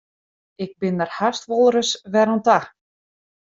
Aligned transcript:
Ik 0.65 0.71
bin 0.81 0.95
der 1.01 1.11
hast 1.17 1.43
wolris 1.51 1.91
wer 2.11 2.27
oan 2.33 2.41
ta. 2.47 2.57